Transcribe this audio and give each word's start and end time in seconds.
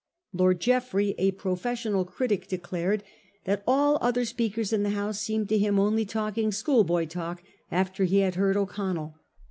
Lord 0.33 0.59
Jeffrey, 0.61 1.13
a 1.19 1.29
professional 1.29 2.05
critic, 2.05 2.47
declared 2.47 3.03
that 3.43 3.61
all 3.67 3.99
other 4.01 4.25
speakers 4.25 4.73
in 4.73 4.81
the 4.81 4.89
House 4.97 5.19
seemed 5.19 5.47
to 5.49 5.59
him 5.59 5.79
only 5.79 6.05
talking 6.05 6.51
schoolboy 6.51 7.05
talk 7.05 7.43
after 7.71 8.05
he 8.05 8.21
had 8.21 8.33
heard 8.33 8.57
O'Con 8.57 8.95
nell. 8.95 9.19